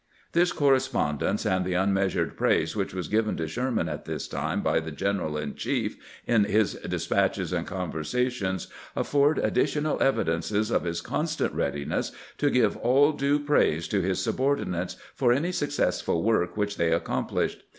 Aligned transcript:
This 0.31 0.51
correspon 0.51 1.17
dence, 1.19 1.45
and 1.45 1.63
the 1.63 1.75
unmeasured 1.75 2.35
praise 2.35 2.75
which 2.75 2.91
was 2.91 3.07
given 3.07 3.37
to 3.37 3.47
Sherman 3.47 3.87
at 3.87 4.05
this 4.05 4.27
time 4.27 4.61
by 4.63 4.79
the 4.79 4.89
general 4.89 5.37
in 5.37 5.53
chief 5.53 5.95
in 6.25 6.45
his 6.45 6.73
de 6.73 6.95
spatches 6.97 7.55
and 7.55 7.67
conversations, 7.67 8.65
afford 8.95 9.37
additional 9.37 10.01
evidences 10.01 10.71
of 10.71 10.85
his 10.85 11.01
constant 11.01 11.53
readiness 11.53 12.11
to 12.39 12.49
give 12.49 12.77
all 12.77 13.11
due 13.11 13.37
praise 13.37 13.87
to 13.89 14.01
his 14.01 14.19
subordinates 14.19 14.95
for 15.13 15.31
any 15.33 15.51
successful 15.51 16.23
work 16.23 16.57
which 16.57 16.77
they 16.77 16.91
ac 16.91 17.03
complished. 17.03 17.61